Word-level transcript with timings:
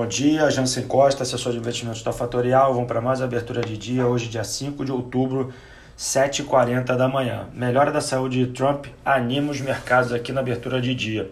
Bom 0.00 0.06
dia, 0.06 0.50
Jansen 0.50 0.84
Costa, 0.84 1.24
assessor 1.24 1.52
de 1.52 1.58
investimentos 1.58 2.02
da 2.02 2.10
Fatorial. 2.10 2.72
Vamos 2.72 2.88
para 2.88 3.02
mais 3.02 3.20
abertura 3.20 3.60
de 3.60 3.76
dia, 3.76 4.06
hoje, 4.06 4.28
dia 4.28 4.42
5 4.42 4.82
de 4.82 4.90
outubro, 4.90 5.52
7h40 5.98 6.96
da 6.96 7.06
manhã. 7.06 7.48
Melhora 7.52 7.92
da 7.92 8.00
saúde 8.00 8.46
de 8.46 8.50
Trump 8.50 8.86
anima 9.04 9.52
os 9.52 9.60
mercados 9.60 10.10
aqui 10.14 10.32
na 10.32 10.40
abertura 10.40 10.80
de 10.80 10.94
dia. 10.94 11.30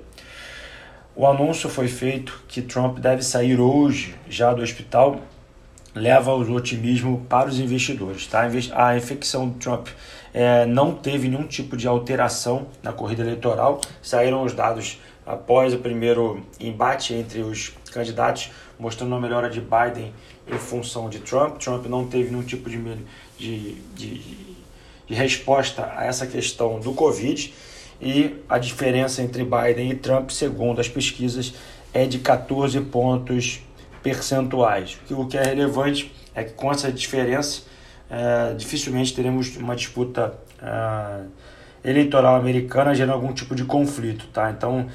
O 1.16 1.26
anúncio 1.26 1.70
foi 1.70 1.88
feito 1.88 2.42
que 2.46 2.60
Trump 2.60 2.98
deve 2.98 3.22
sair 3.22 3.58
hoje 3.58 4.14
já 4.28 4.52
do 4.52 4.60
hospital, 4.60 5.18
leva 5.94 6.34
o 6.34 6.52
otimismo 6.52 7.24
para 7.26 7.48
os 7.48 7.58
investidores. 7.58 8.26
Tá? 8.26 8.46
A 8.74 8.94
infecção 8.98 9.48
do 9.48 9.58
Trump 9.58 9.88
é, 10.34 10.66
não 10.66 10.94
teve 10.94 11.26
nenhum 11.26 11.46
tipo 11.46 11.74
de 11.74 11.88
alteração 11.88 12.66
na 12.82 12.92
corrida 12.92 13.22
eleitoral, 13.22 13.80
saíram 14.02 14.42
os 14.42 14.52
dados 14.52 15.00
após 15.24 15.72
o 15.72 15.78
primeiro 15.78 16.42
embate 16.60 17.14
entre 17.14 17.40
os 17.40 17.72
candidatos, 17.88 18.50
mostrando 18.78 19.14
a 19.14 19.20
melhora 19.20 19.48
de 19.50 19.60
Biden 19.60 20.12
em 20.46 20.58
função 20.58 21.08
de 21.08 21.18
Trump. 21.20 21.58
Trump 21.58 21.86
não 21.86 22.06
teve 22.06 22.30
nenhum 22.30 22.42
tipo 22.42 22.68
de, 22.68 22.78
de, 23.38 23.74
de, 23.94 24.18
de 25.06 25.14
resposta 25.14 25.92
a 25.96 26.04
essa 26.04 26.26
questão 26.26 26.80
do 26.80 26.92
Covid 26.92 27.52
e 28.00 28.36
a 28.48 28.58
diferença 28.58 29.22
entre 29.22 29.44
Biden 29.44 29.90
e 29.90 29.94
Trump, 29.94 30.30
segundo 30.30 30.80
as 30.80 30.88
pesquisas, 30.88 31.54
é 31.92 32.06
de 32.06 32.18
14 32.18 32.80
pontos 32.82 33.60
percentuais. 34.02 34.98
O 35.10 35.26
que 35.26 35.36
é 35.36 35.42
relevante 35.42 36.12
é 36.34 36.44
que 36.44 36.52
com 36.52 36.70
essa 36.70 36.92
diferença, 36.92 37.62
é, 38.08 38.54
dificilmente 38.54 39.14
teremos 39.14 39.56
uma 39.56 39.74
disputa 39.74 40.38
é, 40.62 41.24
eleitoral 41.88 42.36
americana 42.36 42.94
gerando 42.94 43.14
algum 43.14 43.32
tipo 43.32 43.54
de 43.54 43.64
conflito, 43.64 44.26
tá? 44.32 44.50
Então, 44.50 44.86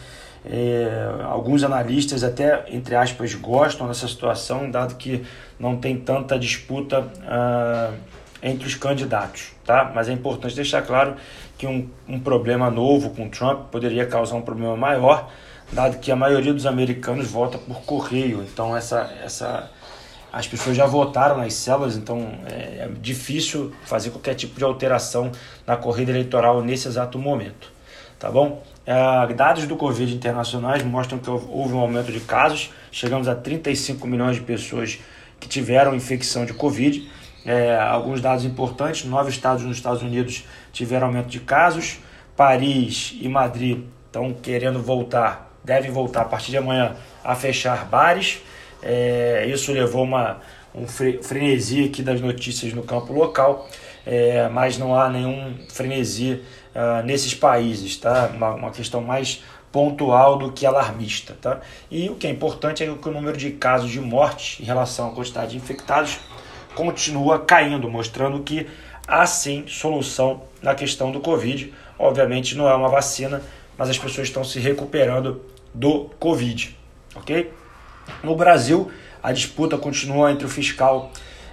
é, 0.46 1.10
alguns 1.24 1.64
analistas 1.64 2.24
até, 2.24 2.66
entre 2.68 2.96
aspas, 2.96 3.34
gostam 3.34 3.88
dessa 3.88 4.08
situação, 4.08 4.70
dado 4.70 4.96
que 4.96 5.24
não 5.60 5.78
tem 5.78 5.98
tanta 5.98 6.38
disputa 6.38 7.00
uh, 7.00 7.94
entre 8.42 8.68
os 8.68 8.76
candidatos, 8.76 9.54
tá? 9.66 9.92
Mas 9.96 10.10
é 10.10 10.12
importante 10.12 10.56
deixar 10.56 10.82
claro 10.82 11.16
que 11.58 11.66
um, 11.66 11.90
um 12.08 12.20
problema 12.20 12.70
novo 12.70 13.12
com 13.12 13.30
Trump 13.30 13.70
poderia 13.72 14.06
causar 14.06 14.36
um 14.36 14.42
problema 14.42 14.76
maior, 14.76 15.32
dado 15.72 15.98
que 16.00 16.12
a 16.12 16.16
maioria 16.16 16.54
dos 16.54 16.66
americanos 16.66 17.28
vota 17.28 17.58
por 17.58 17.82
correio, 17.84 18.44
então 18.44 18.76
essa, 18.76 19.10
essa 19.24 19.72
as 20.34 20.48
pessoas 20.48 20.76
já 20.76 20.88
votaram 20.88 21.38
nas 21.38 21.54
células, 21.54 21.96
então 21.96 22.28
é, 22.48 22.86
é 22.86 22.90
difícil 23.00 23.72
fazer 23.86 24.10
qualquer 24.10 24.34
tipo 24.34 24.58
de 24.58 24.64
alteração 24.64 25.32
na 25.68 25.78
corrida 25.78 26.10
eleitoral 26.10 26.64
nesse 26.64 26.88
exato 26.88 27.20
momento, 27.20 27.72
tá 28.18 28.32
bom? 28.32 28.64
É, 28.84 29.32
dados 29.36 29.68
do 29.68 29.76
Covid 29.76 30.12
internacionais 30.12 30.82
mostram 30.82 31.20
que 31.20 31.30
houve 31.30 31.76
um 31.76 31.80
aumento 31.80 32.12
de 32.12 32.20
casos, 32.20 32.72
chegamos 32.92 33.28
a 33.28 33.36
35 33.36 34.08
milhões 34.08 34.38
de 34.38 34.42
pessoas 34.42 35.00
que 35.40 35.48
tiveram 35.48 35.94
infecção 35.94 36.46
de 36.46 36.54
Covid. 36.54 37.08
É, 37.46 37.78
alguns 37.78 38.20
dados 38.20 38.44
importantes: 38.44 39.06
nove 39.06 39.30
estados 39.30 39.64
nos 39.64 39.78
Estados 39.78 40.02
Unidos 40.02 40.46
tiveram 40.72 41.08
aumento 41.08 41.28
de 41.28 41.42
casos, 41.42 42.00
Paris 42.36 43.16
e 43.22 43.30
Madrid 43.30 43.84
estão 44.08 44.34
querendo 44.34 44.82
voltar, 44.82 45.54
devem 45.64 45.92
voltar 45.92 46.22
a 46.22 46.26
partir 46.26 46.50
de 46.50 46.58
amanhã 46.58 46.96
a 47.24 47.36
fechar 47.36 47.86
bares. 47.86 48.42
É, 48.84 49.46
isso 49.48 49.72
levou 49.72 50.04
uma 50.04 50.42
um 50.76 50.88
frenesi 50.88 51.86
aqui 51.86 52.02
das 52.02 52.20
notícias 52.20 52.74
no 52.74 52.82
campo 52.84 53.14
local, 53.14 53.70
é, 54.06 54.50
mas 54.50 54.78
não 54.78 54.96
há 54.96 55.10
nenhum 55.10 55.56
frenesi 55.70 56.42
uh, 56.76 57.06
nesses 57.06 57.36
países, 57.36 57.96
tá? 57.98 58.32
Uma, 58.34 58.56
uma, 58.56 58.72
questão 58.72 59.00
mais 59.00 59.44
pontual 59.72 60.38
do 60.38 60.52
que 60.52 60.66
alarmista, 60.66 61.38
tá? 61.40 61.62
E 61.92 62.10
o 62.10 62.16
que 62.16 62.28
é 62.28 62.30
importante 62.30 62.84
é 62.84 62.88
que 62.88 63.08
o 63.08 63.12
número 63.12 63.38
de 63.38 63.52
casos 63.52 63.92
de 63.92 64.00
morte 64.00 64.62
em 64.62 64.66
relação 64.66 65.10
à 65.10 65.12
quantidade 65.12 65.52
de 65.52 65.58
infectados 65.58 66.20
continua 66.76 67.40
caindo, 67.40 67.90
mostrando 67.90 68.42
que 68.42 68.68
há 69.08 69.26
sim 69.26 69.66
solução 69.68 70.42
na 70.62 70.74
questão 70.74 71.12
do 71.12 71.20
Covid. 71.20 71.72
Obviamente 72.00 72.56
não 72.56 72.68
é 72.68 72.74
uma 72.74 72.90
vacina, 72.90 73.42
mas 73.78 73.90
as 73.90 73.98
pessoas 73.98 74.28
estão 74.28 74.44
se 74.44 74.60
recuperando 74.60 75.42
do 75.74 76.10
Covid, 76.20 76.76
ok? 77.16 77.52
No 78.24 78.36
Brasil, 78.36 78.92
a 79.22 79.32
disputa 79.32 79.78
continua 79.78 80.32
entre 80.32 80.46
o 80.46 80.50
fiscal 80.50 81.12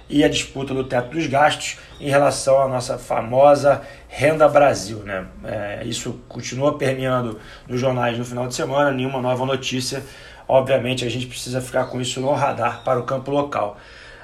e 0.09 0.23
a 0.23 0.27
disputa 0.27 0.73
do 0.73 0.83
teto 0.83 1.11
dos 1.11 1.25
gastos 1.25 1.77
em 1.99 2.09
relação 2.09 2.61
à 2.61 2.67
nossa 2.67 2.97
famosa 2.97 3.81
Renda 4.09 4.47
Brasil. 4.47 4.99
Né? 4.99 5.25
É, 5.43 5.83
isso 5.85 6.19
continua 6.27 6.77
permeando 6.77 7.39
nos 7.67 7.79
jornais 7.79 8.17
no 8.17 8.25
final 8.25 8.47
de 8.47 8.53
semana, 8.53 8.91
nenhuma 8.91 9.21
nova 9.21 9.45
notícia. 9.45 10.03
Obviamente, 10.47 11.05
a 11.05 11.09
gente 11.09 11.27
precisa 11.27 11.61
ficar 11.61 11.85
com 11.85 12.01
isso 12.01 12.19
no 12.19 12.33
radar 12.33 12.83
para 12.83 12.99
o 12.99 13.03
campo 13.03 13.31
local. 13.31 13.77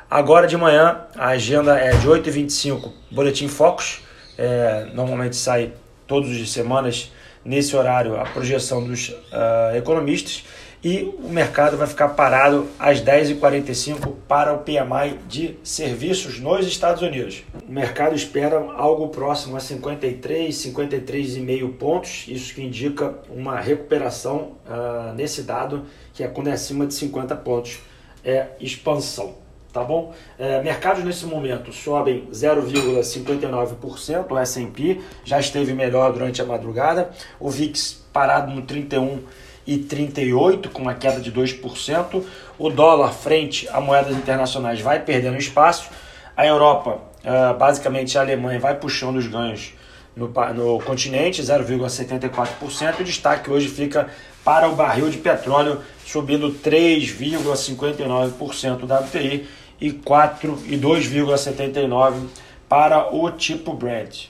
Agora 0.09 0.46
de 0.46 0.58
manhã, 0.58 1.02
a 1.16 1.28
agenda 1.28 1.78
é 1.78 1.92
de 1.92 2.08
8h25, 2.08 2.92
Boletim 3.12 3.48
Focus. 3.48 4.02
É, 4.38 4.88
normalmente 4.94 5.36
sai 5.36 5.72
todas 6.06 6.30
as 6.30 6.50
semanas 6.50 7.12
nesse 7.44 7.76
horário 7.76 8.20
a 8.20 8.26
projeção 8.26 8.84
dos 8.84 9.09
uh, 9.09 9.76
economistas 9.76 10.44
e 10.84 11.12
o 11.24 11.30
mercado 11.30 11.76
vai 11.76 11.88
ficar 11.88 12.10
parado 12.10 12.68
às 12.78 13.02
10h45 13.02 14.14
para 14.28 14.54
o 14.54 14.60
PMI 14.60 15.18
de 15.28 15.56
serviços 15.64 16.40
nos 16.40 16.68
Estados 16.68 17.02
Unidos. 17.02 17.44
O 17.68 17.72
mercado 17.72 18.16
espera 18.16 18.58
algo 18.74 19.10
próximo 19.10 19.58
a 19.58 19.60
53, 19.60 20.56
53,5 20.56 21.74
pontos, 21.74 22.26
isso 22.28 22.54
que 22.54 22.62
indica 22.62 23.16
uma 23.30 23.60
recuperação 23.60 24.54
uh, 24.66 25.14
nesse 25.16 25.42
dado, 25.42 25.86
que 26.14 26.24
é 26.24 26.28
quando 26.28 26.48
é 26.48 26.54
acima 26.54 26.86
de 26.86 26.94
50 26.94 27.36
pontos, 27.38 27.80
é 28.24 28.50
expansão. 28.59 29.36
Tá 29.74 29.84
bom? 29.84 30.14
É, 30.40 30.62
mercados 30.64 31.04
nesse 31.04 31.26
momento 31.26 31.72
sobem 31.72 32.28
0,59%, 32.32 34.32
o 34.32 34.38
S&P 34.40 35.02
já 35.24 35.40
esteve 35.40 35.74
melhor 35.74 36.14
durante 36.14 36.42
a 36.42 36.46
madrugada, 36.46 37.12
o 37.40 37.50
VIX 37.50 38.06
parado 38.12 38.52
no 38.52 38.64
31 38.64 39.20
e 39.67 39.78
38 39.78 40.69
com 40.69 40.81
uma 40.81 40.95
queda 40.95 41.19
de 41.19 41.29
2%. 41.31 42.23
O 42.57 42.69
dólar 42.69 43.11
frente 43.11 43.67
a 43.69 43.81
moedas 43.81 44.16
internacionais 44.16 44.79
vai 44.79 45.01
perdendo 45.01 45.38
espaço. 45.38 45.89
A 46.35 46.47
Europa, 46.47 47.00
ah, 47.25 47.53
basicamente 47.53 48.17
a 48.17 48.22
Alemanha, 48.22 48.59
vai 48.59 48.73
puxando 48.75 49.17
os 49.17 49.28
ganhos 49.28 49.73
no, 50.16 50.31
no 50.53 50.79
continente, 50.79 51.44
0,74%. 51.44 53.01
O 53.01 53.03
destaque 53.03 53.51
hoje 53.51 53.67
fica 53.67 54.07
para 54.44 54.67
o 54.69 54.75
barril 54.75 55.09
de 55.09 55.17
petróleo, 55.17 55.81
subindo 56.05 56.55
3,59% 56.63 58.85
da 58.85 58.99
WTI 58.99 59.47
e 59.79 59.91
4 59.91 60.63
e 60.66 60.75
2,79 60.78 62.28
para 62.69 63.13
o 63.13 63.29
tipo 63.31 63.73
Brent. 63.73 64.28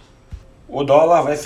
O 0.67 0.83
dólar 0.83 1.21
vai 1.21 1.37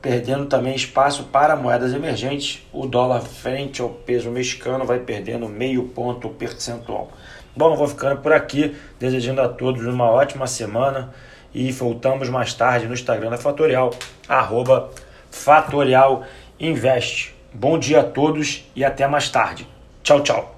perdendo 0.00 0.46
também 0.46 0.74
espaço 0.74 1.24
para 1.24 1.56
moedas 1.56 1.92
emergentes. 1.92 2.62
O 2.72 2.86
dólar 2.86 3.20
frente 3.20 3.82
ao 3.82 3.88
peso 3.88 4.30
mexicano 4.30 4.84
vai 4.84 4.98
perdendo 5.00 5.48
meio 5.48 5.84
ponto 5.84 6.28
percentual. 6.30 7.10
Bom, 7.56 7.74
vou 7.74 7.88
ficando 7.88 8.20
por 8.20 8.32
aqui, 8.32 8.76
desejando 9.00 9.40
a 9.40 9.48
todos 9.48 9.84
uma 9.84 10.08
ótima 10.08 10.46
semana 10.46 11.12
e 11.52 11.72
voltamos 11.72 12.28
mais 12.28 12.54
tarde 12.54 12.86
no 12.86 12.94
Instagram 12.94 13.30
da 13.30 13.38
Fatorial, 13.38 13.90
arroba 14.28 14.90
Fatorial 15.30 16.24
Invest. 16.60 17.34
Bom 17.52 17.78
dia 17.78 18.00
a 18.00 18.04
todos 18.04 18.64
e 18.76 18.84
até 18.84 19.06
mais 19.06 19.28
tarde. 19.28 19.66
Tchau, 20.02 20.22
tchau. 20.22 20.57